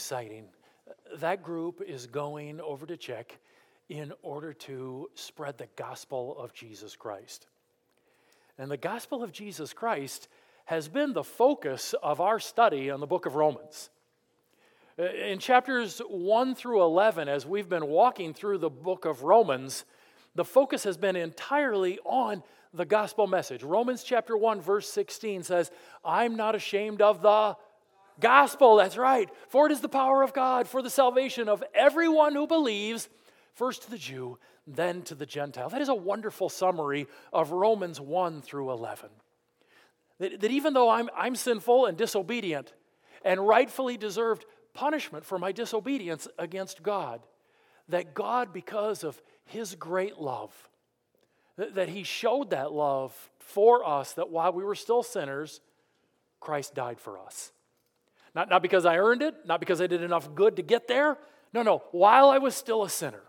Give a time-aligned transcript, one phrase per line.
[0.00, 0.46] exciting.
[1.16, 3.38] That group is going over to Czech
[3.90, 7.48] in order to spread the gospel of Jesus Christ.
[8.56, 10.28] And the gospel of Jesus Christ
[10.64, 13.90] has been the focus of our study on the book of Romans.
[14.96, 19.84] In chapters 1 through 11, as we've been walking through the book of Romans,
[20.34, 22.42] the focus has been entirely on
[22.72, 23.62] the gospel message.
[23.62, 25.70] Romans chapter 1, verse 16 says,
[26.02, 27.54] I'm not ashamed of the
[28.20, 28.76] gospel.
[28.76, 29.28] That's right.
[29.48, 33.08] For it is the power of God for the salvation of everyone who believes,
[33.54, 35.68] first to the Jew, then to the Gentile.
[35.68, 39.10] That is a wonderful summary of Romans 1 through 11.
[40.18, 42.72] That, that even though I'm, I'm sinful and disobedient
[43.24, 44.44] and rightfully deserved
[44.74, 47.20] punishment for my disobedience against God,
[47.88, 50.52] that God, because of his great love,
[51.56, 55.60] that, that he showed that love for us, that while we were still sinners,
[56.38, 57.52] Christ died for us.
[58.34, 61.18] Not, not because I earned it, not because I did enough good to get there.
[61.52, 61.82] No, no.
[61.90, 63.22] While I was still a sinner,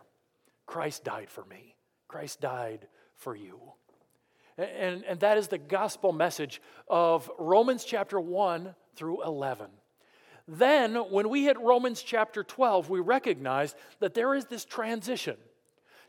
[0.66, 1.76] Christ died for me.
[2.08, 3.60] Christ died for you.
[4.58, 9.68] And, and that is the gospel message of Romans chapter 1 through 11.
[10.48, 15.38] Then, when we hit Romans chapter 12, we recognize that there is this transition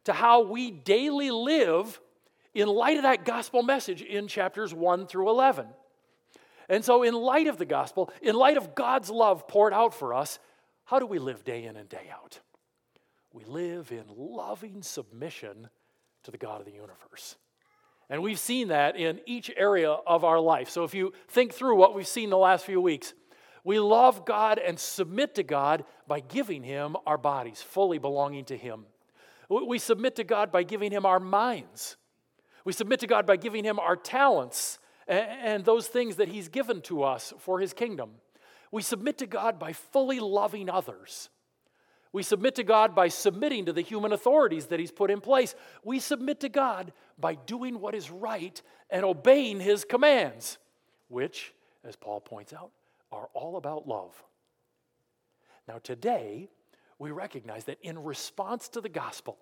[0.05, 2.01] to how we daily live
[2.55, 5.67] in light of that gospel message in chapters 1 through 11.
[6.69, 10.15] And so, in light of the gospel, in light of God's love poured out for
[10.15, 10.39] us,
[10.85, 12.41] how do we live day in and day out?
[13.33, 15.69] We live in loving submission
[16.25, 17.37] to the God of the universe.
[18.11, 20.69] And we've seen that in each area of our life.
[20.69, 23.15] So, if you think through what we've seen the last few weeks,
[23.65, 28.57] we love God and submit to God by giving Him our bodies, fully belonging to
[28.57, 28.87] Him.
[29.49, 31.97] We submit to God by giving Him our minds.
[32.65, 34.79] We submit to God by giving Him our talents
[35.13, 38.11] and those things that He's given to us for His kingdom.
[38.71, 41.29] We submit to God by fully loving others.
[42.13, 45.55] We submit to God by submitting to the human authorities that He's put in place.
[45.85, 48.61] We submit to God by doing what is right
[48.91, 50.59] and obeying His commands,
[51.09, 51.55] which,
[51.85, 52.71] as Paul points out,
[53.11, 54.23] are all about love.
[55.69, 56.49] Now, today,
[56.99, 59.39] we recognize that in response to the gospel,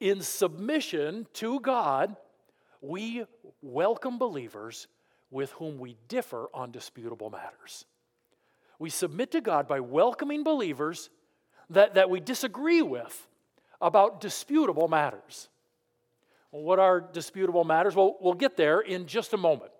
[0.00, 2.16] in submission to God,
[2.80, 3.24] we
[3.60, 4.86] welcome believers
[5.30, 7.84] with whom we differ on disputable matters.
[8.78, 11.10] We submit to God by welcoming believers
[11.70, 13.26] that, that we disagree with
[13.80, 15.48] about disputable matters.
[16.50, 17.94] Well, what are disputable matters?
[17.94, 19.72] Well, we'll get there in just a moment.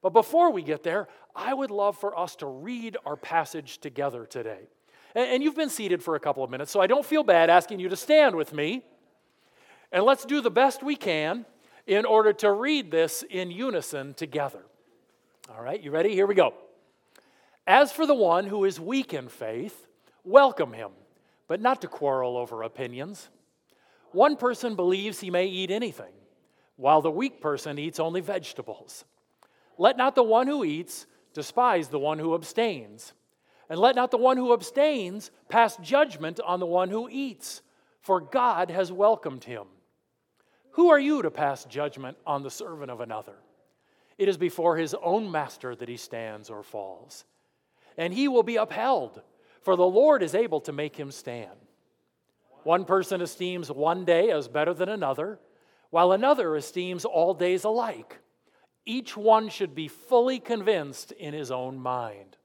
[0.00, 4.24] But before we get there, I would love for us to read our passage together
[4.24, 4.68] today.
[5.14, 7.50] And, and you've been seated for a couple of minutes, so I don't feel bad
[7.50, 8.82] asking you to stand with me.
[9.92, 11.46] And let's do the best we can
[11.86, 14.60] in order to read this in unison together.
[15.50, 16.12] All right, you ready?
[16.12, 16.52] Here we go.
[17.66, 19.86] As for the one who is weak in faith,
[20.22, 20.90] welcome him,
[21.46, 23.30] but not to quarrel over opinions.
[24.12, 26.12] One person believes he may eat anything,
[26.76, 29.06] while the weak person eats only vegetables.
[29.78, 33.14] Let not the one who eats despise the one who abstains,
[33.70, 37.62] and let not the one who abstains pass judgment on the one who eats,
[38.02, 39.64] for God has welcomed him.
[40.72, 43.36] Who are you to pass judgment on the servant of another?
[44.18, 47.24] It is before his own master that he stands or falls.
[47.96, 49.22] And he will be upheld,
[49.62, 51.58] for the Lord is able to make him stand.
[52.64, 55.38] One person esteems one day as better than another,
[55.90, 58.18] while another esteems all days alike.
[58.84, 62.36] Each one should be fully convinced in his own mind.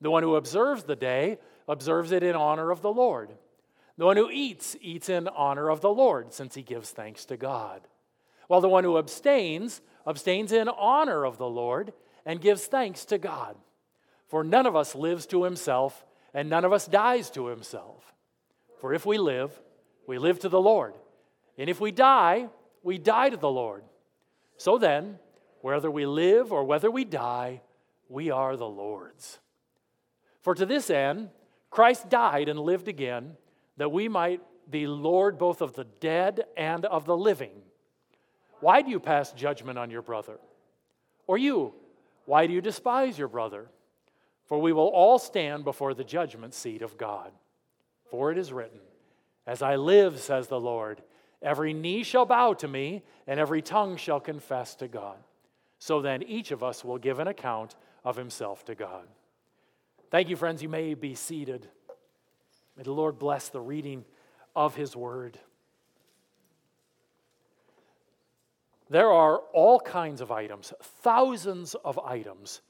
[0.00, 1.38] The one who observes the day
[1.68, 3.30] observes it in honor of the Lord.
[3.96, 7.36] The one who eats, eats in honor of the Lord, since he gives thanks to
[7.36, 7.82] God.
[8.48, 11.92] While the one who abstains, abstains in honor of the Lord
[12.24, 13.56] and gives thanks to God.
[14.28, 18.14] For none of us lives to himself, and none of us dies to himself.
[18.80, 19.52] For if we live,
[20.06, 20.94] we live to the Lord.
[21.58, 22.48] And if we die,
[22.82, 23.84] we die to the Lord.
[24.56, 25.18] So then,
[25.60, 27.60] whether we live or whether we die,
[28.08, 29.38] we are the Lord's.
[30.40, 31.30] For to this end,
[31.70, 33.36] Christ died and lived again,
[33.76, 37.62] that we might be Lord both of the dead and of the living.
[38.62, 40.38] Why do you pass judgment on your brother?
[41.26, 41.74] Or you,
[42.26, 43.66] why do you despise your brother?
[44.46, 47.32] For we will all stand before the judgment seat of God.
[48.08, 48.78] For it is written,
[49.48, 51.02] As I live, says the Lord,
[51.42, 55.16] every knee shall bow to me, and every tongue shall confess to God.
[55.80, 57.74] So then each of us will give an account
[58.04, 59.08] of himself to God.
[60.12, 60.62] Thank you, friends.
[60.62, 61.66] You may be seated.
[62.76, 64.04] May the Lord bless the reading
[64.54, 65.36] of his word.
[68.92, 72.60] There are all kinds of items, thousands of items,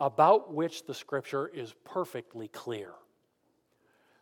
[0.00, 2.90] about which the scripture is perfectly clear.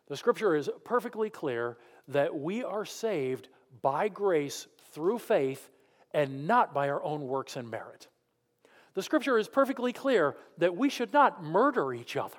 [0.06, 3.48] The scripture is perfectly clear that we are saved
[3.82, 5.70] by grace through faith
[6.14, 8.06] and not by our own works and merit.
[8.94, 12.38] The scripture is perfectly clear that we should not murder each other.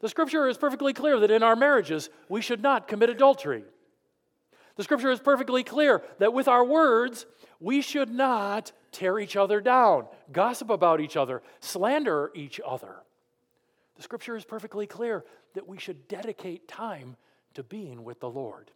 [0.00, 3.62] The scripture is perfectly clear that in our marriages we should not commit adultery.
[4.76, 7.26] The scripture is perfectly clear that with our words
[7.60, 12.96] we should not tear each other down, gossip about each other, slander each other.
[13.96, 15.24] The scripture is perfectly clear
[15.54, 17.16] that we should dedicate time
[17.54, 18.70] to being with the Lord.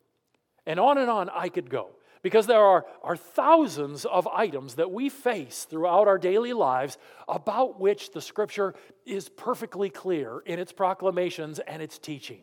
[0.66, 1.90] And on and on I could go
[2.22, 6.98] because there are, are thousands of items that we face throughout our daily lives
[7.28, 8.74] about which the scripture
[9.06, 12.42] is perfectly clear in its proclamations and its teaching.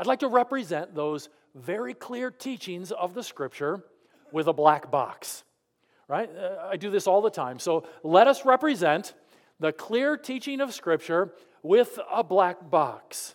[0.00, 3.84] I'd like to represent those very clear teachings of the scripture
[4.32, 5.44] with a black box.
[6.08, 6.34] Right?
[6.34, 7.58] Uh, I do this all the time.
[7.58, 9.12] So let us represent
[9.58, 13.34] the clear teaching of scripture with a black box.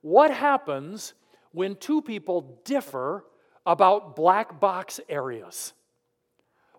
[0.00, 1.12] What happens
[1.52, 3.26] when two people differ
[3.66, 5.74] about black box areas?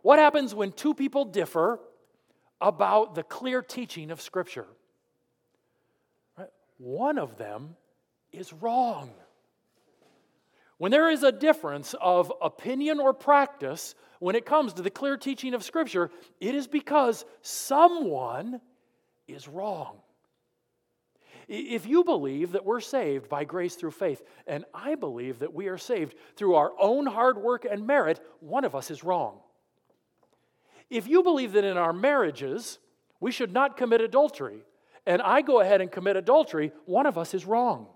[0.01, 1.79] What happens when two people differ
[2.59, 4.65] about the clear teaching of Scripture?
[6.79, 7.75] One of them
[8.31, 9.11] is wrong.
[10.77, 15.15] When there is a difference of opinion or practice when it comes to the clear
[15.15, 18.61] teaching of Scripture, it is because someone
[19.27, 19.97] is wrong.
[21.47, 25.67] If you believe that we're saved by grace through faith, and I believe that we
[25.67, 29.39] are saved through our own hard work and merit, one of us is wrong.
[30.89, 32.79] If you believe that in our marriages
[33.19, 34.63] we should not commit adultery,
[35.05, 37.87] and I go ahead and commit adultery, one of us is wrong.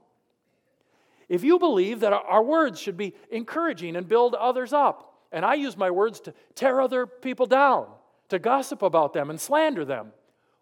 [1.27, 5.55] If you believe that our words should be encouraging and build others up, and I
[5.55, 7.87] use my words to tear other people down,
[8.29, 10.13] to gossip about them and slander them,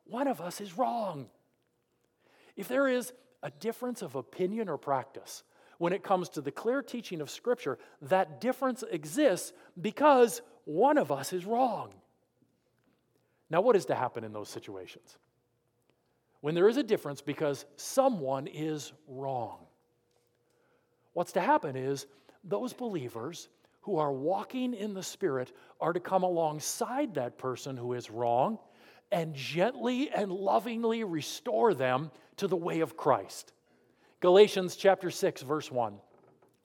[0.06, 1.28] one of us is wrong.
[2.56, 5.44] If there is a difference of opinion or practice
[5.78, 11.12] when it comes to the clear teaching of Scripture, that difference exists because one of
[11.12, 11.94] us is wrong.
[13.50, 15.18] Now, what is to happen in those situations?
[16.42, 19.60] When there is a difference because someone is wrong.
[21.14, 22.08] What's to happen is
[22.44, 23.48] those believers
[23.82, 28.58] who are walking in the Spirit are to come alongside that person who is wrong
[29.12, 33.54] and gently and lovingly restore them to the way of Christ.
[34.22, 35.96] Galatians chapter 6 verse 1.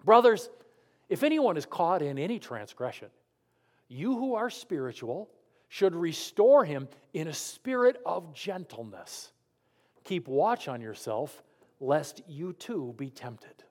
[0.04, 0.48] Brothers,
[1.08, 3.08] if anyone is caught in any transgression,
[3.88, 5.28] you who are spiritual
[5.68, 9.32] should restore him in a spirit of gentleness.
[10.04, 11.42] Keep watch on yourself
[11.80, 13.64] lest you too be tempted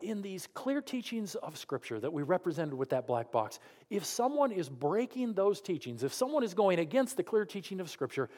[0.00, 3.58] in these clear teachings of Scripture that we represented with that black box,
[3.90, 7.90] if someone is breaking those teachings, if someone is going against the clear teaching of
[7.90, 8.28] Scripture,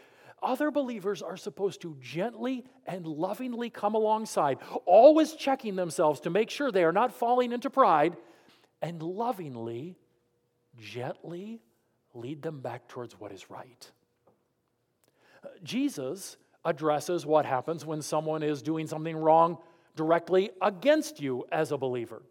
[0.43, 6.49] other believers are supposed to gently and lovingly come alongside, always checking themselves to make
[6.49, 8.17] sure they are not falling into pride,
[8.81, 9.97] and lovingly,
[10.79, 11.61] gently
[12.15, 13.91] lead them back towards what is right.
[15.45, 19.59] Uh, Jesus addresses what happens when someone is doing something wrong
[19.99, 22.23] directly against you as a believer.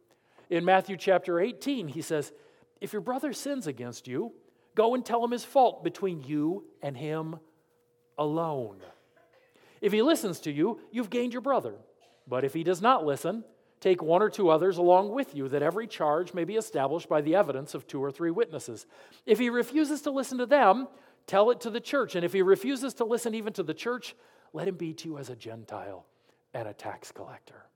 [0.50, 2.32] In Matthew chapter 18, he says,
[2.80, 4.32] If your brother sins against you,
[4.74, 7.36] go and tell him his fault between you and him
[8.18, 8.78] alone.
[9.82, 11.76] If he listens to you, you've gained your brother.
[12.26, 13.44] But if he does not listen,
[13.82, 17.20] take one or two others along with you, that every charge may be established by
[17.20, 18.86] the evidence of two or three witnesses.
[19.26, 20.88] If he refuses to listen to them,
[21.28, 22.16] tell it to the church.
[22.16, 24.16] And if he refuses to listen even to the church,
[24.54, 26.06] let him be to you as a Gentile
[26.58, 27.68] and a tax collector.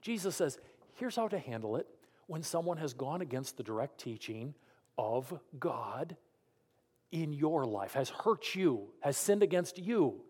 [0.00, 0.58] Jesus says,
[0.94, 1.88] here's how to handle it
[2.28, 4.54] when someone has gone against the direct teaching
[4.96, 6.16] of God
[7.10, 10.20] in your life, has hurt you, has sinned against you.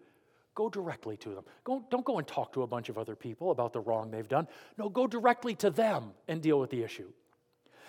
[0.55, 1.45] Go directly to them.
[1.64, 4.26] Go, don't go and talk to a bunch of other people about the wrong they've
[4.26, 4.49] done.
[4.78, 7.12] No, go directly to them and deal with the issue.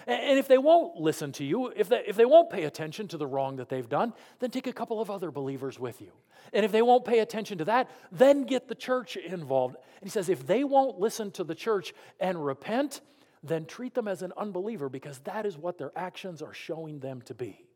[0.08, 3.18] And if they won't listen to you, if they, if they won't pay attention to
[3.18, 6.14] the wrong that they've done, then take a couple of other believers with you.
[6.54, 9.76] And if they won't pay attention to that, then get the church involved.
[9.76, 13.02] And he says, if they won't listen to the church and repent,
[13.44, 17.22] then treat them as an unbeliever because that is what their actions are showing them
[17.24, 17.68] to be.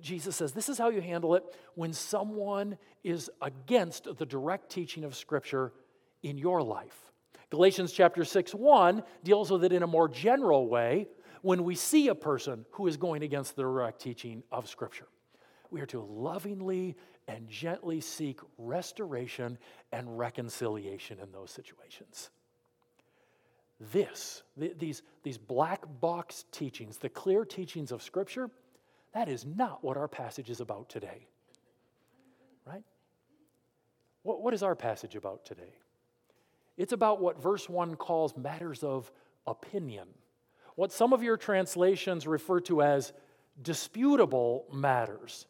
[0.00, 5.04] Jesus says, This is how you handle it when someone is against the direct teaching
[5.04, 5.72] of Scripture
[6.22, 7.05] in your life.
[7.50, 11.06] Galatians chapter 6 1 deals with it in a more general way
[11.42, 15.06] when we see a person who is going against the direct teaching of Scripture.
[15.70, 16.96] We are to lovingly
[17.28, 19.58] and gently seek restoration
[19.92, 22.30] and reconciliation in those situations.
[23.92, 28.50] This, these, these black box teachings, the clear teachings of Scripture,
[29.12, 31.26] that is not what our passage is about today.
[32.66, 32.82] Right?
[34.22, 35.74] What, what is our passage about today?
[36.76, 39.10] It's about what verse 1 calls matters of
[39.46, 40.08] opinion,
[40.74, 43.12] what some of your translations refer to as
[43.62, 45.46] disputable matters.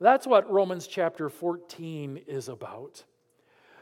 [0.00, 3.04] That's what Romans chapter 14 is about.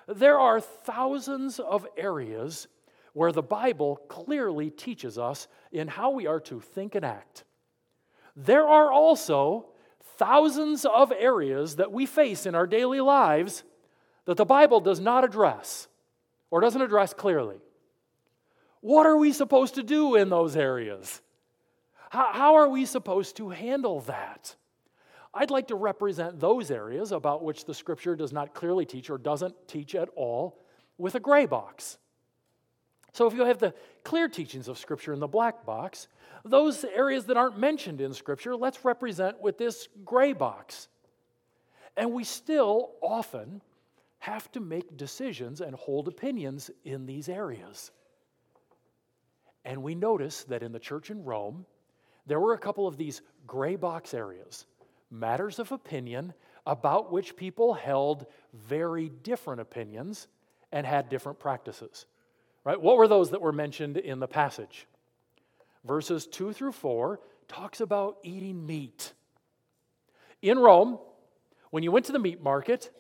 [0.09, 2.69] There are thousands of areas
[3.13, 7.45] where the Bible clearly teaches us in how we are to think and act.
[8.35, 9.67] There are also
[10.19, 13.65] thousands of areas that we face in our daily lives
[14.27, 15.89] that the Bible does not address
[16.51, 17.57] or doesn't address clearly.
[18.81, 21.21] What are we supposed to do in those areas?
[22.11, 24.55] How, how are we supposed to handle that?
[25.35, 29.19] I'd like to represent those areas about which the scripture does not clearly teach or
[29.19, 30.59] doesn't teach at all
[30.99, 31.99] with a gray box.
[33.13, 33.75] So if you have the
[34.05, 36.09] clear teachings of scripture in the black box,
[36.45, 40.89] those areas that aren't mentioned in scripture, let's represent with this gray box.
[41.97, 43.63] And we still often
[44.19, 47.91] have to make decisions and hold opinions in these areas.
[49.65, 51.67] And we notice that in the church in Rome,
[52.27, 54.67] there were a couple of these gray box areas,
[55.11, 56.33] matters of opinion
[56.67, 60.29] about which people held very different opinions
[60.73, 62.07] and had different practices.
[62.65, 62.81] Right?
[62.81, 64.87] What were those that were mentioned in the passage?
[65.85, 69.13] Verses 2 through 4 talks about eating meat.
[70.43, 70.99] In Rome,
[71.71, 72.91] when you went to the meat market,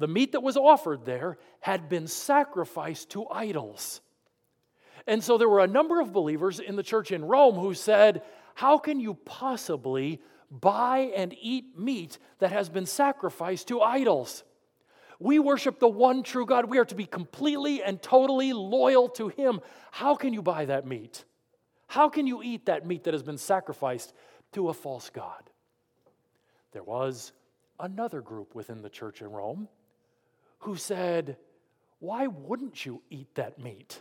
[0.00, 4.00] the meat that was offered there had been sacrificed to idols.
[5.06, 8.22] And so there were a number of believers in the church in Rome who said,
[8.54, 14.42] How can you possibly buy and eat meat that has been sacrificed to idols?
[15.18, 16.64] We worship the one true God.
[16.64, 19.60] We are to be completely and totally loyal to Him.
[19.90, 21.26] How can you buy that meat?
[21.88, 24.14] How can you eat that meat that has been sacrificed
[24.52, 25.50] to a false God?
[26.72, 27.32] There was
[27.78, 29.68] another group within the church in Rome
[30.60, 31.36] who said,
[31.98, 34.00] Why wouldn't you eat that meat?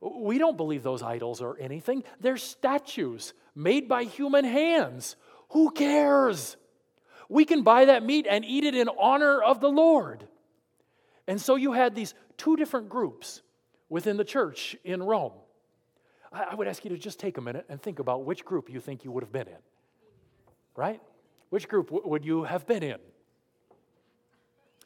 [0.00, 2.02] We don't believe those idols are anything.
[2.20, 5.16] They're statues made by human hands.
[5.50, 6.56] Who cares?
[7.28, 10.26] We can buy that meat and eat it in honor of the Lord.
[11.28, 13.42] And so you had these two different groups
[13.88, 15.32] within the church in Rome.
[16.32, 18.80] I would ask you to just take a minute and think about which group you
[18.80, 19.58] think you would have been in.
[20.74, 21.00] Right?
[21.50, 22.98] Which group would you have been in?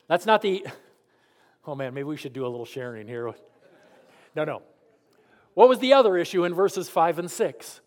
[0.08, 0.66] That's not the,
[1.66, 3.32] oh man, maybe we should do a little sharing here.
[4.34, 4.62] No, no.
[5.54, 7.80] What was the other issue in verses 5 and 6?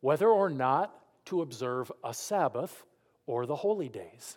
[0.00, 0.94] Whether or not
[1.26, 2.84] to observe a Sabbath
[3.26, 4.36] or the holy days.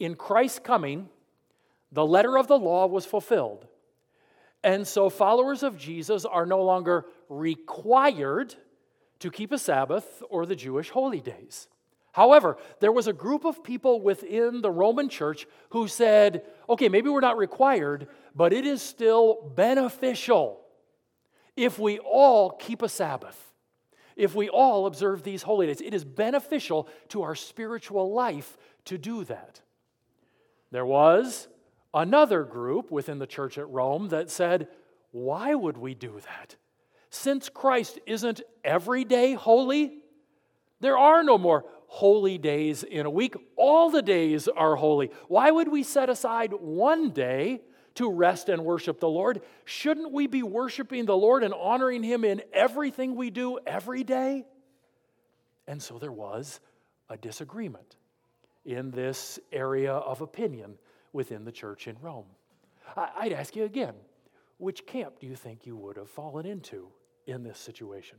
[0.00, 1.08] In Christ's coming,
[1.92, 3.66] the letter of the law was fulfilled.
[4.64, 8.54] And so followers of Jesus are no longer required
[9.18, 11.68] to keep a Sabbath or the Jewish holy days.
[12.12, 17.08] However, there was a group of people within the Roman church who said, okay, maybe
[17.08, 20.60] we're not required, but it is still beneficial
[21.56, 23.54] if we all keep a Sabbath,
[24.14, 25.80] if we all observe these holy days.
[25.80, 29.62] It is beneficial to our spiritual life to do that.
[30.70, 31.48] There was
[31.94, 34.68] another group within the church at Rome that said,
[35.12, 36.56] why would we do that?
[37.08, 39.98] Since Christ isn't every day holy,
[40.80, 43.34] there are no more holy days in a week.
[43.54, 45.10] All the days are holy.
[45.28, 47.60] Why would we set aside one day
[47.96, 49.42] to rest and worship the Lord?
[49.66, 54.46] Shouldn't we be worshiping the Lord and honoring Him in everything we do every day?
[55.66, 56.60] And so there was
[57.10, 57.96] a disagreement
[58.64, 60.78] in this area of opinion
[61.12, 62.24] within the church in Rome.
[62.96, 63.94] I'd ask you again
[64.56, 66.88] which camp do you think you would have fallen into
[67.26, 68.16] in this situation?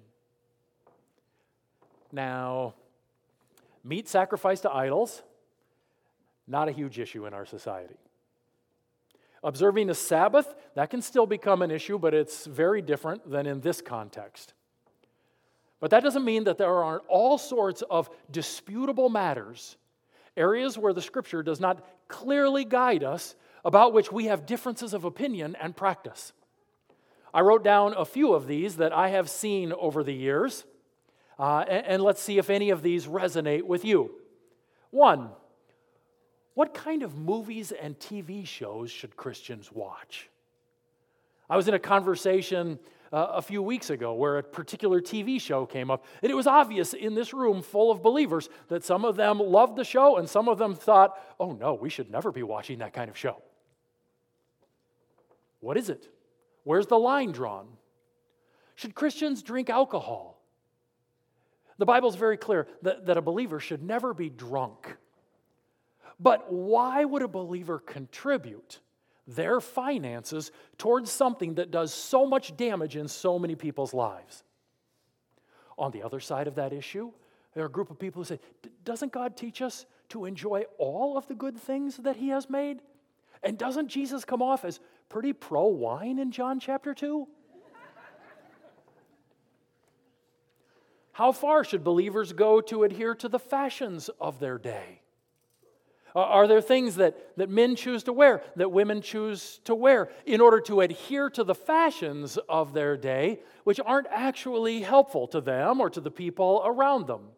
[2.11, 2.75] Now,
[3.83, 5.23] Meat sacrificed to idols,
[6.47, 7.97] not a huge issue in our society.
[9.43, 13.59] Observing the Sabbath, that can still become an issue, but it's very different than in
[13.59, 14.53] this context.
[15.81, 19.75] But that doesn't mean that there aren't all sorts of disputable matters,
[20.37, 23.35] areas where the scripture does not clearly guide us,
[23.65, 26.33] about which we have differences of opinion and practice.
[27.33, 30.65] I wrote down a few of these that I have seen over the years.
[31.43, 34.11] Uh, and, and let's see if any of these resonate with you.
[34.91, 35.27] One,
[36.53, 40.29] what kind of movies and TV shows should Christians watch?
[41.49, 42.79] I was in a conversation
[43.11, 46.47] uh, a few weeks ago where a particular TV show came up, and it was
[46.47, 50.29] obvious in this room full of believers that some of them loved the show and
[50.29, 53.35] some of them thought, oh no, we should never be watching that kind of show.
[55.59, 56.07] What is it?
[56.63, 57.67] Where's the line drawn?
[58.75, 60.32] Should Christians drink alcohol?
[61.83, 64.95] The Bible is very clear that, that a believer should never be drunk.
[66.17, 68.79] But why would a believer contribute
[69.27, 74.45] their finances towards something that does so much damage in so many people's lives?
[75.77, 77.11] On the other side of that issue,
[77.53, 78.39] there are a group of people who say,
[78.85, 82.79] Doesn't God teach us to enjoy all of the good things that He has made?
[83.43, 87.27] And doesn't Jesus come off as pretty pro wine in John chapter 2?
[91.13, 95.01] How far should believers go to adhere to the fashions of their day?
[96.15, 100.41] Are there things that, that men choose to wear, that women choose to wear, in
[100.41, 105.79] order to adhere to the fashions of their day, which aren't actually helpful to them
[105.79, 107.29] or to the people around them?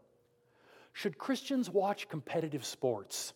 [0.91, 3.33] Should Christians watch competitive sports?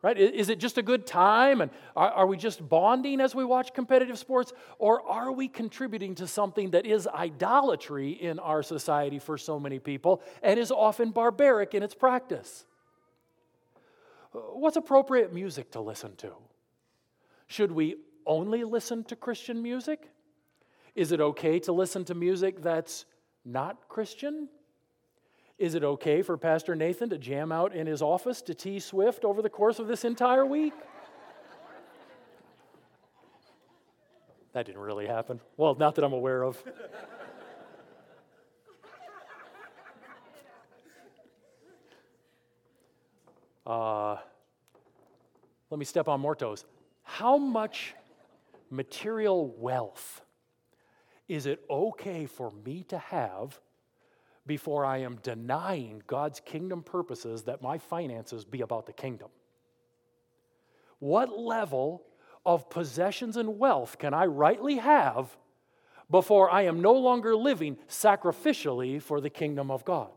[0.00, 0.16] Right?
[0.16, 1.60] Is it just a good time?
[1.60, 4.52] And are, are we just bonding as we watch competitive sports?
[4.78, 9.80] Or are we contributing to something that is idolatry in our society for so many
[9.80, 12.64] people and is often barbaric in its practice?
[14.30, 16.32] What's appropriate music to listen to?
[17.48, 20.10] Should we only listen to Christian music?
[20.94, 23.04] Is it okay to listen to music that's
[23.44, 24.48] not Christian?
[25.58, 29.24] Is it okay for Pastor Nathan to jam out in his office to T Swift
[29.24, 30.72] over the course of this entire week?
[34.52, 35.40] that didn't really happen.
[35.56, 36.62] Well, not that I'm aware of.
[43.66, 44.16] Uh,
[45.68, 46.64] let me step on more toes.
[47.02, 47.94] How much
[48.70, 50.22] material wealth
[51.28, 53.60] is it okay for me to have
[54.48, 59.28] before I am denying God's kingdom purposes that my finances be about the kingdom?
[60.98, 62.02] What level
[62.44, 65.36] of possessions and wealth can I rightly have
[66.10, 70.10] before I am no longer living sacrificially for the kingdom of God?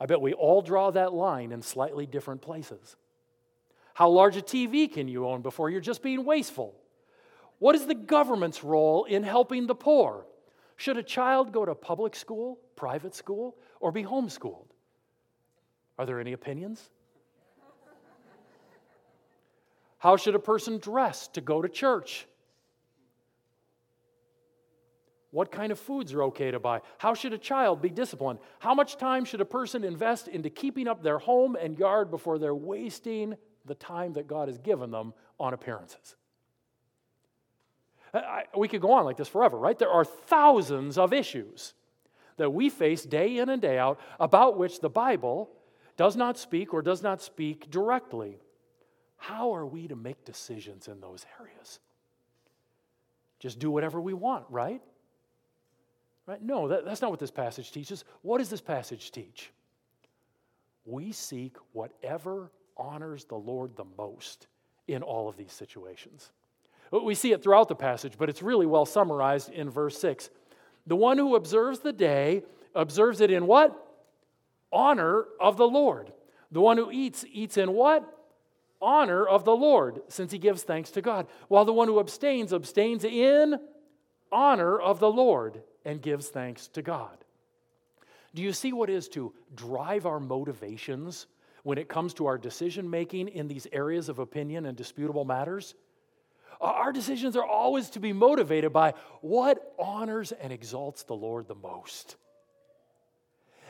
[0.00, 2.96] I bet we all draw that line in slightly different places.
[3.94, 6.74] How large a TV can you own before you're just being wasteful?
[7.58, 10.24] What is the government's role in helping the poor?
[10.76, 14.66] Should a child go to public school, private school, or be homeschooled?
[15.98, 16.90] Are there any opinions?
[19.98, 22.26] How should a person dress to go to church?
[25.30, 26.80] What kind of foods are okay to buy?
[26.98, 28.40] How should a child be disciplined?
[28.58, 32.38] How much time should a person invest into keeping up their home and yard before
[32.38, 36.16] they're wasting the time that God has given them on appearances?
[38.14, 39.78] I, we could go on like this forever, right?
[39.78, 41.74] There are thousands of issues
[42.36, 45.50] that we face day in and day out about which the Bible
[45.96, 48.38] does not speak or does not speak directly.
[49.16, 51.78] How are we to make decisions in those areas?
[53.38, 54.82] Just do whatever we want, right?
[56.26, 56.42] Right?
[56.42, 58.04] No, that, that's not what this passage teaches.
[58.22, 59.50] What does this passage teach?
[60.84, 64.46] We seek whatever honors the Lord the most
[64.88, 66.32] in all of these situations.
[66.92, 70.28] We see it throughout the passage, but it's really well summarized in verse 6.
[70.86, 72.42] The one who observes the day
[72.74, 73.74] observes it in what?
[74.70, 76.12] Honor of the Lord.
[76.50, 78.06] The one who eats, eats in what?
[78.80, 81.28] Honor of the Lord, since he gives thanks to God.
[81.48, 83.58] While the one who abstains, abstains in
[84.30, 87.16] honor of the Lord and gives thanks to God.
[88.34, 91.26] Do you see what is to drive our motivations
[91.62, 95.74] when it comes to our decision making in these areas of opinion and disputable matters?
[96.62, 101.56] Our decisions are always to be motivated by what honors and exalts the Lord the
[101.56, 102.16] most.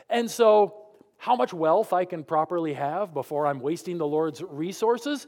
[0.09, 0.75] And so,
[1.17, 5.25] how much wealth I can properly have before I'm wasting the Lord's resources,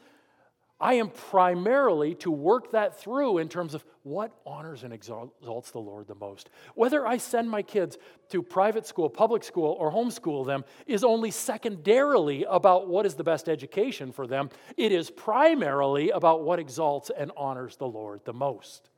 [0.79, 5.79] I am primarily to work that through in terms of what honors and exalts the
[5.79, 6.49] Lord the most.
[6.75, 7.97] Whether I send my kids
[8.29, 13.23] to private school, public school, or homeschool them is only secondarily about what is the
[13.23, 14.49] best education for them.
[14.75, 18.89] It is primarily about what exalts and honors the Lord the most.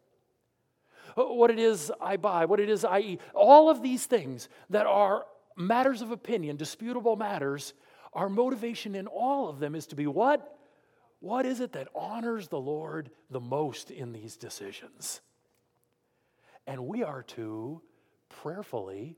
[1.14, 4.88] What it is I buy, what it is I eat, all of these things that
[4.88, 7.74] are matters of opinion, disputable matters,
[8.14, 10.57] our motivation in all of them is to be what?
[11.20, 15.22] What is it that honors the Lord the most in these decisions?
[16.68, 17.82] And we are to
[18.30, 19.18] prayerfully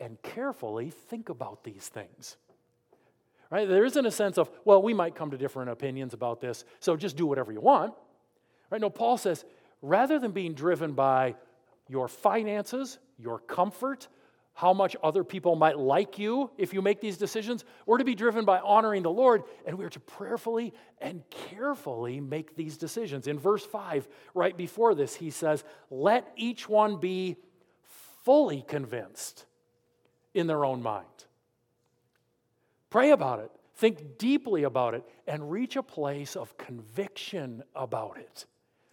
[0.00, 2.36] and carefully think about these things.
[3.50, 3.66] Right?
[3.66, 6.96] There isn't a sense of, well, we might come to different opinions about this, so
[6.96, 7.94] just do whatever you want.
[8.68, 8.80] Right?
[8.80, 9.44] No, Paul says,
[9.80, 11.34] rather than being driven by
[11.88, 14.08] your finances, your comfort,
[14.58, 17.64] how much other people might like you if you make these decisions.
[17.86, 22.56] We're to be driven by honoring the Lord, and we're to prayerfully and carefully make
[22.56, 23.28] these decisions.
[23.28, 27.36] In verse 5, right before this, he says, Let each one be
[28.24, 29.46] fully convinced
[30.34, 31.06] in their own mind.
[32.90, 33.52] Pray about it.
[33.76, 38.44] think deeply about it, and reach a place of conviction about it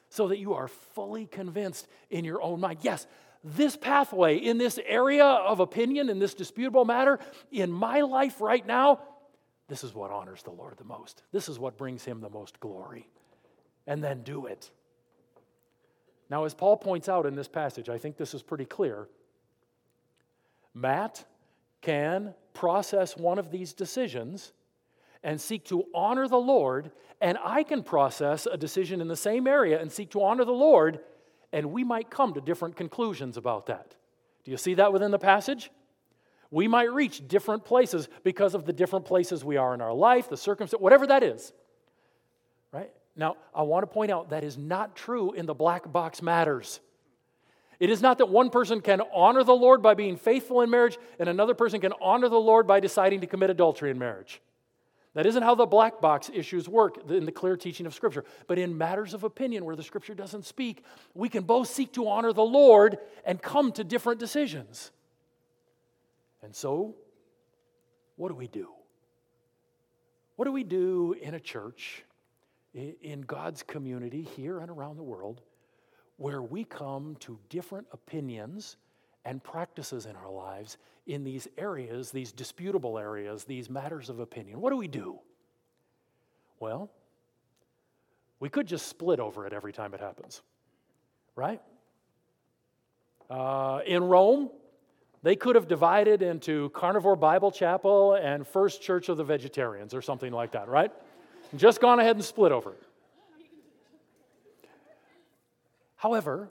[0.09, 2.77] so that you are fully convinced in your own mind.
[2.83, 3.07] Yes,
[3.45, 7.19] this pathway in this area of opinion, in this disputable matter,
[7.51, 8.99] in my life right now,
[9.67, 11.21] this is what honors the Lord the most.
[11.31, 13.07] This is what brings him the most glory.
[13.85, 14.71] And then do it.
[16.27, 19.07] Now, as Paul points out in this passage, I think this is pretty clear.
[20.73, 21.23] Matt
[21.81, 24.53] can process one of these decisions
[25.23, 29.45] and seek to honor the Lord, and I can process a decision in the same
[29.45, 30.99] area and seek to honor the Lord,
[31.55, 33.95] and we might come to different conclusions about that.
[34.43, 35.71] Do you see that within the passage?
[36.51, 40.27] We might reach different places because of the different places we are in our life,
[40.29, 41.53] the circumstance, whatever that is.
[42.73, 42.91] Right?
[43.15, 46.81] Now, I want to point out that is not true in the black box matters.
[47.79, 50.97] It is not that one person can honor the Lord by being faithful in marriage
[51.19, 54.41] and another person can honor the Lord by deciding to commit adultery in marriage.
[55.15, 58.25] That isn't how the black box issues work in the clear teaching of Scripture.
[58.47, 62.07] But in matters of opinion where the Scripture doesn't speak, we can both seek to
[62.09, 64.91] honor the Lord and come to different decisions.
[66.43, 66.95] And so,
[68.17, 68.67] what do we do?
[70.35, 72.03] What do we do in a church,
[72.73, 75.41] in God's community here and around the world,
[76.17, 78.75] where we come to different opinions
[79.25, 84.61] and practices in our lives in these areas, these disputable areas, these matters of opinion?
[84.61, 85.19] What do we do?
[86.59, 86.91] Well,
[88.39, 90.41] we could just split over it every time it happens,
[91.35, 91.61] right?
[93.29, 94.49] Uh, in Rome,
[95.23, 100.01] they could have divided into Carnivore Bible Chapel and First Church of the Vegetarians or
[100.01, 100.91] something like that, right?
[101.55, 102.83] Just gone ahead and split over it.
[105.95, 106.49] However,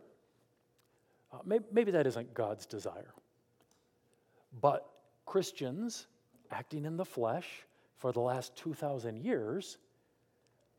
[1.35, 3.13] uh, maybe, maybe that isn't God's desire.
[4.61, 4.89] But
[5.27, 6.07] Christians
[6.51, 7.67] acting in the flesh
[7.99, 9.79] for the last 2,000 years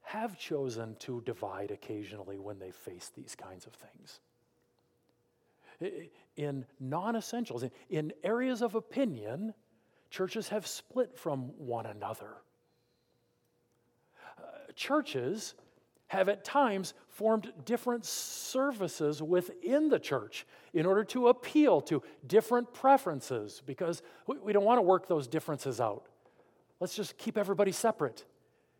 [0.01, 4.19] have chosen to divide occasionally when they face these kinds of things
[6.35, 9.53] in non essentials, in, in areas of opinion,
[10.09, 12.35] churches have split from one another.
[14.37, 15.55] Uh, churches
[16.15, 22.73] have at times formed different services within the church in order to appeal to different
[22.73, 26.07] preferences because we, don't want to work those differences out.
[26.79, 28.25] Let's just keep everybody separate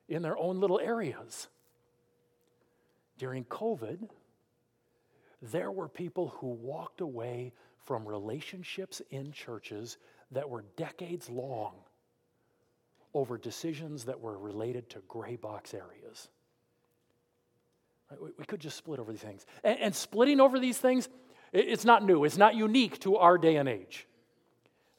[0.09, 1.47] in their own little areas.
[3.17, 4.09] During COVID,
[5.41, 7.53] there were people who walked away
[7.85, 9.97] from relationships in churches
[10.31, 11.75] that were decades long
[13.13, 16.29] over decisions that were related to gray box areas.
[18.37, 19.45] We could just split over these things.
[19.63, 21.09] And, splitting over these things,
[21.51, 24.07] it's not new, it's not unique to our day and age.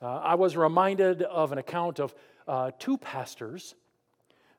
[0.02, 2.14] Uh, I was reminded of an account of
[2.46, 3.74] uh, two pastors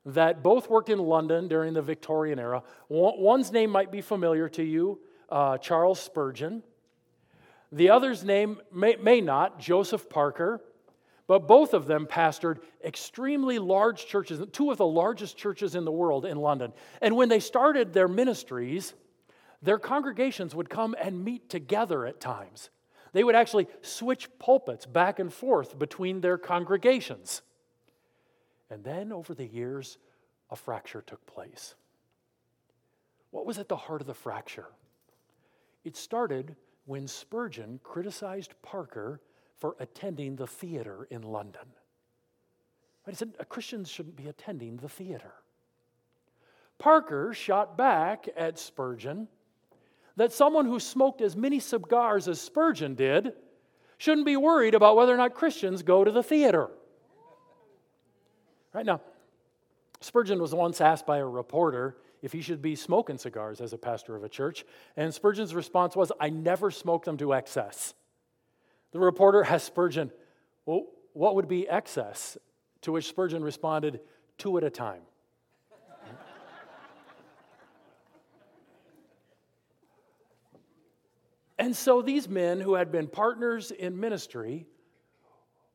[0.05, 2.63] that both worked in London during the Victorian era.
[2.89, 6.63] One's name might be familiar to you uh, Charles Spurgeon.
[7.71, 10.61] The other's name may, may not, Joseph Parker,
[11.27, 15.91] but both of them pastored extremely large churches, two of the largest churches in the
[15.91, 16.71] world in London.
[17.01, 18.93] And when they started their ministries,
[19.61, 22.69] their congregations would come and meet together at times.
[23.11, 27.41] They would actually switch pulpits back and forth between their congregations.
[28.69, 29.97] And then over the years,
[30.49, 31.75] a fracture took place.
[33.31, 34.67] What was at the heart of the fracture?
[35.83, 39.19] It started when Spurgeon criticized Parker
[39.57, 41.67] for attending the theater in London.
[43.07, 45.33] He said uh, Christians shouldn't be attending the theater.
[46.77, 49.27] Parker shot back at Spurgeon
[50.15, 53.33] that someone who smoked as many cigars as Spurgeon did
[53.97, 56.69] shouldn't be worried about whether or not Christians go to the theater.
[58.73, 59.01] Right now,
[60.01, 63.77] Spurgeon was once asked by a reporter if he should be smoking cigars as a
[63.77, 64.65] pastor of a church.
[64.95, 67.93] And Spurgeon's response was, I never smoke them to excess.
[68.97, 70.11] The reporter asked Spurgeon,
[70.65, 72.35] Well, what would be excess?
[72.81, 73.99] To which Spurgeon responded,
[74.39, 75.03] Two at a time.
[81.59, 84.65] and so these men who had been partners in ministry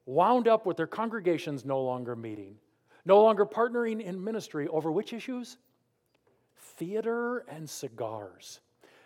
[0.05, 2.57] wound up with their congregations no longer meeting,
[3.05, 5.59] no longer partnering in ministry over which issues?
[6.59, 8.61] theater and cigars.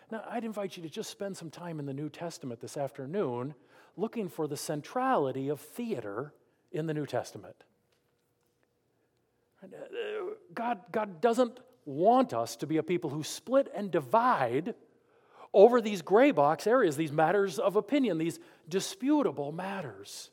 [0.09, 3.53] Now, I'd invite you to just spend some time in the New Testament this afternoon
[3.97, 6.33] looking for the centrality of theater
[6.71, 7.55] in the New Testament.
[9.63, 9.67] Uh,
[10.53, 14.75] God, God doesn't want us to be a people who split and divide
[15.53, 18.39] over these gray box areas, these matters of opinion, these
[18.69, 20.29] disputable matters.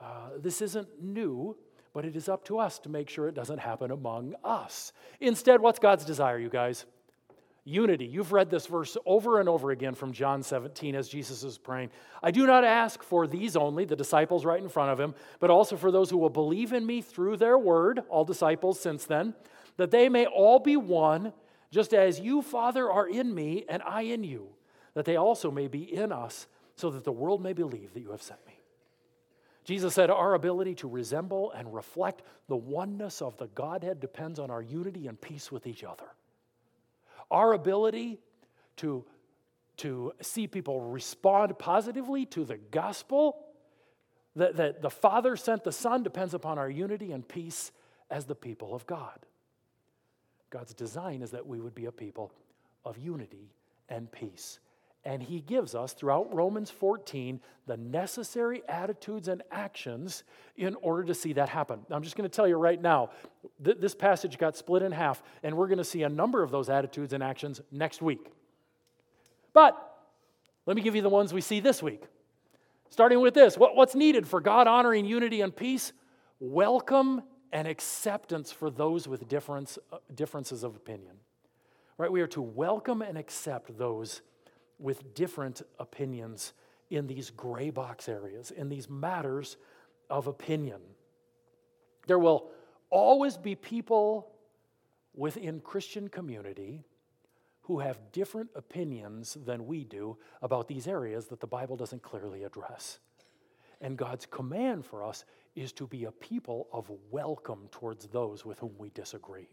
[0.00, 1.56] Uh, this isn't new,
[1.94, 4.92] but it is up to us to make sure it doesn't happen among us.
[5.20, 6.84] Instead, what's God's desire, you guys?
[7.66, 8.04] Unity.
[8.04, 11.90] You've read this verse over and over again from John 17 as Jesus is praying.
[12.22, 15.50] I do not ask for these only, the disciples right in front of him, but
[15.50, 19.34] also for those who will believe in me through their word, all disciples since then,
[19.78, 21.32] that they may all be one,
[21.70, 24.48] just as you, Father, are in me and I in you,
[24.92, 26.46] that they also may be in us,
[26.76, 28.60] so that the world may believe that you have sent me.
[29.64, 34.50] Jesus said, Our ability to resemble and reflect the oneness of the Godhead depends on
[34.50, 36.04] our unity and peace with each other.
[37.30, 38.20] Our ability
[38.76, 39.04] to,
[39.78, 43.44] to see people respond positively to the gospel
[44.36, 47.72] that, that the Father sent the Son depends upon our unity and peace
[48.10, 49.18] as the people of God.
[50.50, 52.32] God's design is that we would be a people
[52.84, 53.50] of unity
[53.88, 54.60] and peace.
[55.06, 60.24] And he gives us throughout Romans 14 the necessary attitudes and actions
[60.56, 61.80] in order to see that happen.
[61.90, 63.10] I'm just going to tell you right now,
[63.62, 66.50] th- this passage got split in half, and we're going to see a number of
[66.50, 68.30] those attitudes and actions next week.
[69.52, 69.76] But
[70.66, 72.04] let me give you the ones we see this week.
[72.88, 75.92] Starting with this what, what's needed for God honoring unity and peace?
[76.40, 81.16] Welcome and acceptance for those with difference, uh, differences of opinion.
[81.98, 82.10] Right?
[82.10, 84.22] We are to welcome and accept those
[84.78, 86.52] with different opinions
[86.90, 89.56] in these gray box areas, in these matters
[90.10, 90.80] of opinion.
[92.06, 92.50] There will
[92.90, 94.30] always be people
[95.14, 96.82] within Christian community
[97.62, 102.44] who have different opinions than we do about these areas that the Bible doesn't clearly
[102.44, 102.98] address.
[103.80, 108.58] And God's command for us is to be a people of welcome towards those with
[108.58, 109.48] whom we disagree.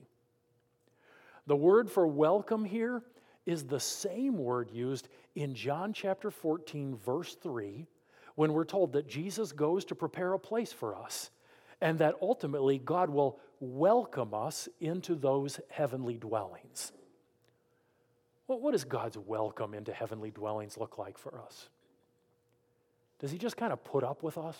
[1.47, 3.03] The word for welcome here
[3.45, 7.88] is the same word used in John chapter 14, verse 3,
[8.36, 11.32] when we're told that Jesus goes to prepare a place for us
[11.82, 16.91] and that ultimately God will welcome us into those heavenly dwellings.
[18.47, 21.69] Well, what does God's welcome into heavenly dwellings look like for us?
[23.19, 24.58] Does He just kind of put up with us?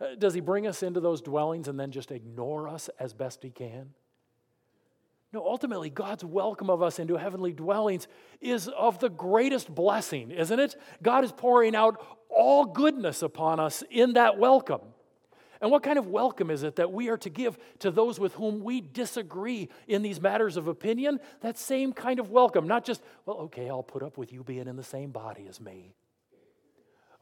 [0.00, 3.42] Uh, does He bring us into those dwellings and then just ignore us as best
[3.42, 3.90] He can?
[5.32, 8.06] No, ultimately, God's welcome of us into heavenly dwellings
[8.42, 10.76] is of the greatest blessing, isn't it?
[11.02, 14.82] God is pouring out all goodness upon us in that welcome.
[15.62, 18.34] And what kind of welcome is it that we are to give to those with
[18.34, 21.18] whom we disagree in these matters of opinion?
[21.40, 24.66] That same kind of welcome, not just, well, okay, I'll put up with you being
[24.66, 25.94] in the same body as me.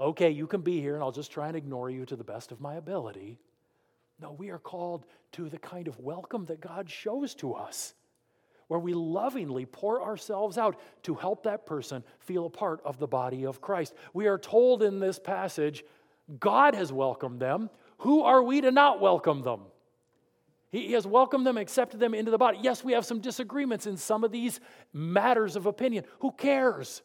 [0.01, 2.51] Okay, you can be here and I'll just try and ignore you to the best
[2.51, 3.39] of my ability.
[4.21, 7.95] No, we are called to the kind of welcome that God shows to us
[8.71, 13.07] where we lovingly pour ourselves out to help that person feel a part of the
[13.09, 13.93] body of Christ.
[14.15, 15.83] We are told in this passage,
[16.39, 17.69] God has welcomed them.
[17.99, 19.63] Who are we to not welcome them?
[20.71, 22.59] He has welcomed them, accepted them into the body.
[22.63, 24.61] Yes, we have some disagreements in some of these
[24.93, 26.05] matters of opinion.
[26.21, 27.03] Who cares?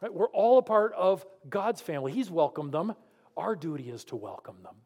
[0.00, 0.14] Right?
[0.14, 2.12] We're all a part of God's family.
[2.12, 2.94] He's welcomed them.
[3.36, 4.76] Our duty is to welcome them.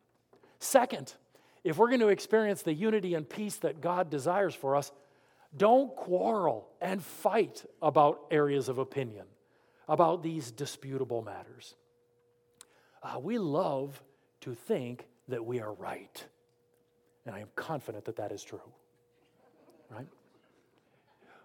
[0.59, 1.15] Second,
[1.63, 4.91] if we're going to experience the unity and peace that God desires for us,
[5.57, 9.27] don't quarrel and fight about areas of opinion,
[9.89, 11.75] about these disputable matters.
[13.03, 14.03] Uh, we love
[14.41, 16.25] to think that we are right.
[17.27, 18.61] And I am confident that that is true.
[19.91, 20.07] Right?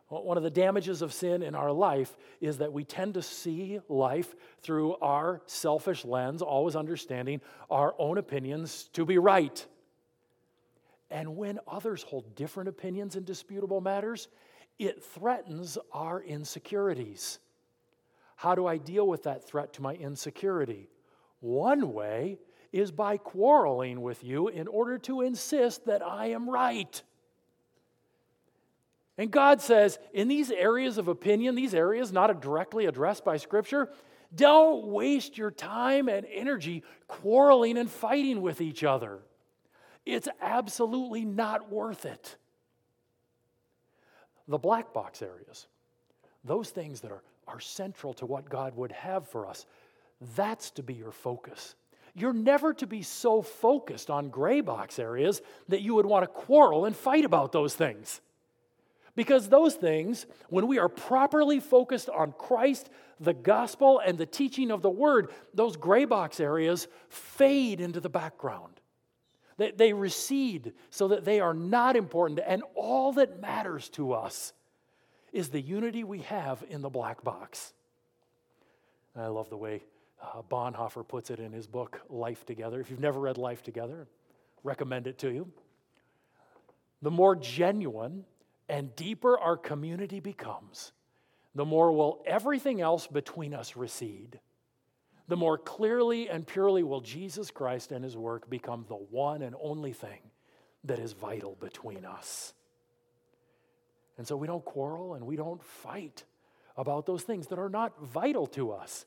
[0.09, 3.79] One of the damages of sin in our life is that we tend to see
[3.87, 9.63] life through our selfish lens, always understanding our own opinions to be right.
[11.11, 14.27] And when others hold different opinions in disputable matters,
[14.77, 17.39] it threatens our insecurities.
[18.35, 20.89] How do I deal with that threat to my insecurity?
[21.41, 22.37] One way
[22.71, 27.01] is by quarreling with you in order to insist that I am right.
[29.17, 33.89] And God says, in these areas of opinion, these areas not directly addressed by Scripture,
[34.33, 39.19] don't waste your time and energy quarreling and fighting with each other.
[40.13, 42.35] It's absolutely not worth it.
[44.47, 45.67] The black box areas,
[46.43, 49.65] those things that are, are central to what God would have for us,
[50.35, 51.75] that's to be your focus.
[52.15, 56.27] You're never to be so focused on gray box areas that you would want to
[56.27, 58.21] quarrel and fight about those things.
[59.15, 64.71] Because those things, when we are properly focused on Christ, the gospel, and the teaching
[64.71, 68.78] of the word, those gray box areas fade into the background.
[69.59, 72.39] They, they recede so that they are not important.
[72.47, 74.53] And all that matters to us
[75.33, 77.73] is the unity we have in the black box.
[79.13, 79.83] And I love the way
[80.23, 82.79] uh, Bonhoeffer puts it in his book, Life Together.
[82.79, 84.07] If you've never read Life Together,
[84.63, 85.51] recommend it to you,
[87.01, 88.23] the more genuine
[88.69, 90.93] and deeper our community becomes,
[91.53, 94.39] the more will everything else between us recede.
[95.29, 99.55] The more clearly and purely will Jesus Christ and his work become the one and
[99.61, 100.19] only thing
[100.85, 102.53] that is vital between us.
[104.17, 106.23] And so we don't quarrel and we don't fight
[106.75, 109.05] about those things that are not vital to us.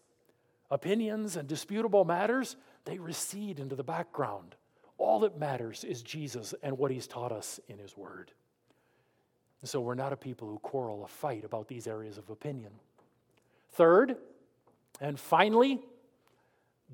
[0.70, 2.54] Opinions and disputable matters,
[2.84, 4.54] they recede into the background.
[4.98, 8.30] All that matters is Jesus and what he's taught us in his word.
[9.60, 12.70] And so we're not a people who quarrel or fight about these areas of opinion.
[13.72, 14.18] Third,
[15.00, 15.80] and finally,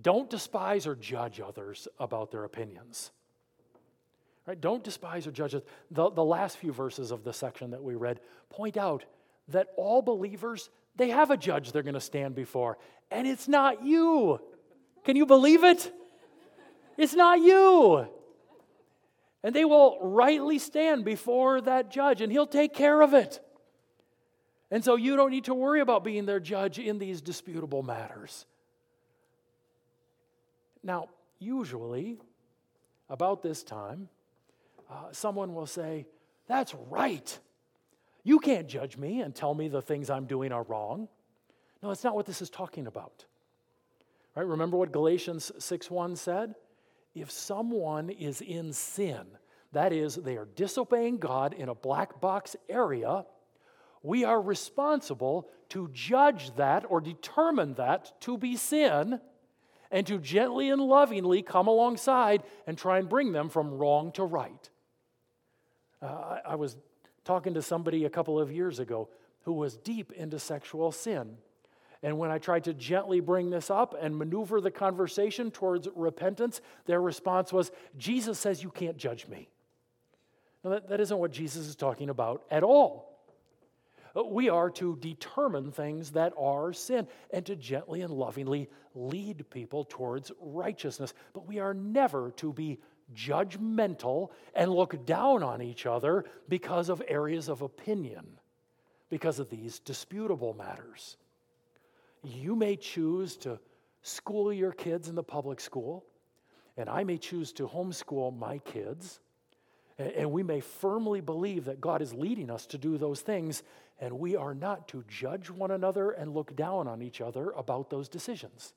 [0.01, 3.11] don't despise or judge others about their opinions.
[4.47, 4.61] Right?
[4.61, 5.55] Don't despise or judge.
[5.91, 9.05] The, the last few verses of the section that we read point out
[9.49, 12.79] that all believers, they have a judge they're going to stand before,
[13.11, 14.41] and it's not you.
[15.05, 15.93] Can you believe it?
[16.97, 18.09] It's not you.
[19.43, 23.41] And they will rightly stand before that judge, and he'll take care of it.
[24.71, 28.47] And so you don't need to worry about being their judge in these disputable matters.
[30.83, 32.19] Now, usually,
[33.09, 34.09] about this time,
[34.91, 36.07] uh, someone will say,
[36.47, 37.39] That's right.
[38.25, 41.09] You can't judge me and tell me the things I'm doing are wrong.
[41.83, 43.25] No, that's not what this is talking about.
[44.35, 44.47] Right?
[44.47, 46.55] Remember what Galatians 6:1 said?
[47.15, 49.27] If someone is in sin,
[49.73, 53.27] that is, they are disobeying God in a black box area,
[54.03, 59.21] we are responsible to judge that or determine that to be sin
[59.91, 64.25] and to gently and lovingly come alongside and try and bring them from wrong to
[64.25, 64.71] right.
[66.03, 66.77] Uh, I, I was
[67.25, 69.09] talking to somebody a couple of years ago
[69.43, 71.37] who was deep into sexual sin.
[72.03, 76.61] And when I tried to gently bring this up and maneuver the conversation towards repentance,
[76.87, 79.49] their response was, Jesus says you can't judge me.
[80.63, 83.08] Now, that, that isn't what Jesus is talking about at all.
[84.27, 89.85] We are to determine things that are sin and to gently and lovingly lead people
[89.85, 91.15] towards righteousness.
[91.33, 92.79] But we are never to be
[93.15, 98.27] judgmental and look down on each other because of areas of opinion,
[99.09, 101.17] because of these disputable matters.
[102.23, 103.59] You may choose to
[104.03, 106.05] school your kids in the public school,
[106.77, 109.21] and I may choose to homeschool my kids.
[109.99, 113.65] And we may firmly believe that God is leading us to do those things,
[114.01, 117.91] and we are not to judge one another and look down on each other about
[117.91, 118.73] those decisions.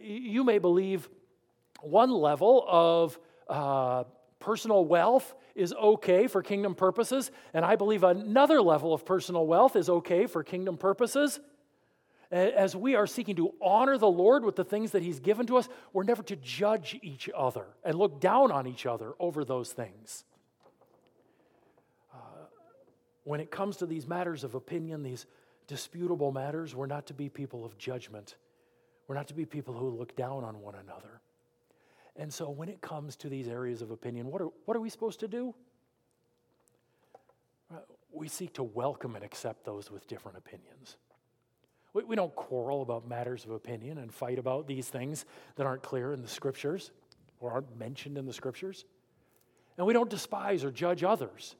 [0.00, 1.08] You may believe
[1.80, 4.04] one level of uh,
[4.40, 9.74] personal wealth is okay for kingdom purposes, and I believe another level of personal wealth
[9.74, 11.40] is okay for kingdom purposes.
[12.32, 15.58] As we are seeking to honor the Lord with the things that He's given to
[15.58, 19.70] us, we're never to judge each other and look down on each other over those
[19.70, 20.24] things.
[22.10, 22.16] Uh,
[23.24, 25.26] when it comes to these matters of opinion, these
[25.66, 28.36] disputable matters, we're not to be people of judgment.
[29.08, 31.20] We're not to be people who look down on one another.
[32.16, 34.88] And so when it comes to these areas of opinion, what are, what are we
[34.88, 35.54] supposed to do?
[37.70, 40.96] Uh, we seek to welcome and accept those with different opinions.
[41.94, 45.24] We, we don't quarrel about matters of opinion and fight about these things
[45.56, 46.90] that aren't clear in the scriptures
[47.40, 48.84] or aren't mentioned in the scriptures.
[49.76, 51.56] And we don't despise or judge others.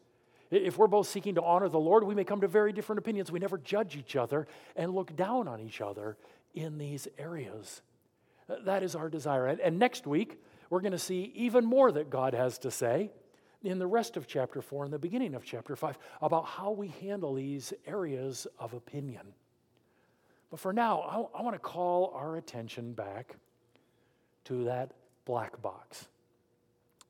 [0.50, 3.32] If we're both seeking to honor the Lord, we may come to very different opinions.
[3.32, 6.18] We never judge each other and look down on each other
[6.54, 7.80] in these areas.
[8.64, 9.46] That is our desire.
[9.46, 13.10] And, next week, we're going to see even more that God has to say
[13.62, 16.88] in the rest of chapter 4 and the beginning of chapter 5 about how we
[17.00, 19.32] handle these areas of opinion.
[20.52, 21.00] But for now,
[21.34, 23.36] I, I want to call our attention back
[24.44, 24.92] to that
[25.24, 26.08] black box,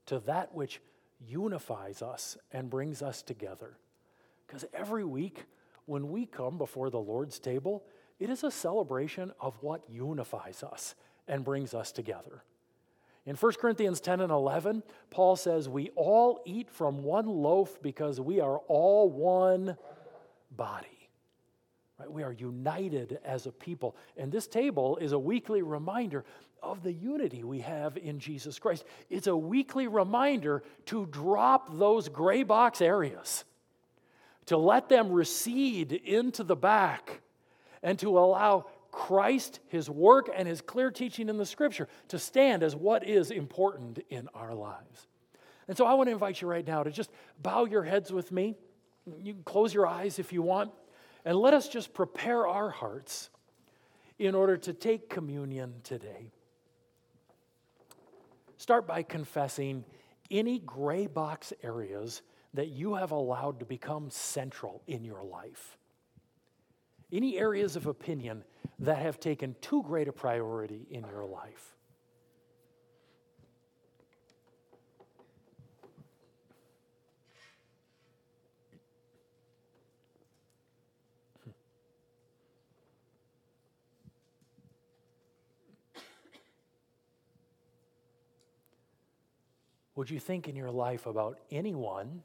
[0.06, 0.80] to that which
[1.26, 3.76] unifies us and brings us together.
[4.46, 5.46] Because every week,
[5.86, 7.82] when we come before the Lord's table,
[8.20, 10.94] it is a celebration of what unifies us
[11.26, 12.44] and brings us together.
[13.26, 18.20] In 1 Corinthians 10 and 11, Paul says, We all eat from one loaf because
[18.20, 19.76] we are all one
[20.52, 21.01] body.
[22.02, 22.12] Right?
[22.12, 23.96] We are united as a people.
[24.16, 26.24] And this table is a weekly reminder
[26.62, 28.84] of the unity we have in Jesus Christ.
[29.08, 33.44] It's a weekly reminder to drop those gray box areas,
[34.46, 37.20] to let them recede into the back,
[37.82, 42.62] and to allow Christ, his work, and his clear teaching in the scripture to stand
[42.62, 45.06] as what is important in our lives.
[45.68, 48.32] And so I want to invite you right now to just bow your heads with
[48.32, 48.56] me.
[49.20, 50.72] You can close your eyes if you want,
[51.24, 53.30] and let us just prepare our hearts
[54.18, 56.30] in order to take communion today.
[58.56, 59.84] Start by confessing
[60.30, 62.22] any gray box areas
[62.54, 65.78] that you have allowed to become central in your life.
[67.10, 68.44] Any areas of opinion
[68.78, 71.76] that have taken too great a priority in your life.
[89.94, 92.22] Would you think in your life about anyone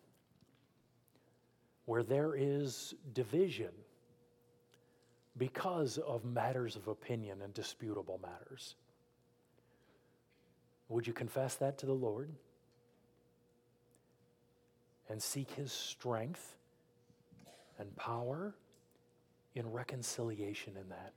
[1.86, 3.72] where there is division
[5.38, 8.76] because of matters of opinion and disputable matters?
[10.90, 12.30] Would you confess that to the Lord
[15.10, 16.56] and seek His strength
[17.78, 18.56] and power
[19.56, 21.14] in reconciliation in that?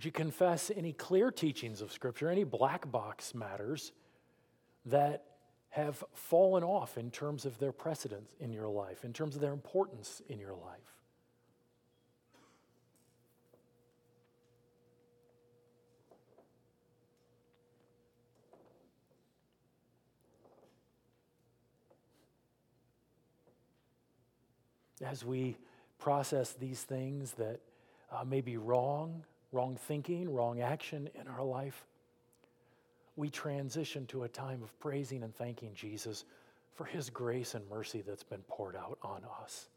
[0.00, 3.92] Would you confess any clear teachings of Scripture, any black box matters
[4.86, 5.24] that
[5.68, 9.52] have fallen off in terms of their precedence in your life, in terms of their
[9.52, 10.80] importance in your life?
[25.04, 25.58] As we
[25.98, 27.60] process these things that
[28.10, 31.86] uh, may be wrong wrong thinking, wrong action in our life,
[33.16, 36.24] we transition to a time of praising and thanking Jesus
[36.74, 39.68] for his grace and mercy that's been poured out on us.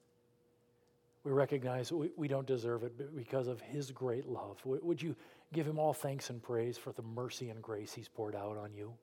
[1.24, 5.16] We recognize we, we don't deserve it, but because of his great love, would you
[5.54, 8.74] give him all thanks and praise for the mercy and grace he's poured out on
[8.74, 8.94] you?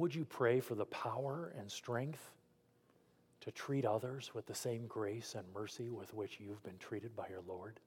[0.00, 2.30] Would you pray for the power and strength
[3.42, 7.28] to treat others with the same grace and mercy with which you've been treated by
[7.28, 7.80] your Lord?